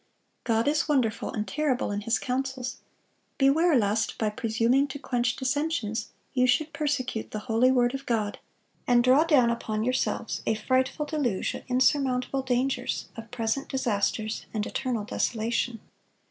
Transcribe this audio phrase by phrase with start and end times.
[0.45, 2.77] God is wonderful and terrible in His counsels;
[3.37, 8.39] beware lest, by presuming to quench dissensions, you should persecute the holy word of God,
[8.87, 14.65] and draw down upon yourselves a frightful deluge of insurmountable dangers, of present disasters, and
[14.65, 15.79] eternal desolation....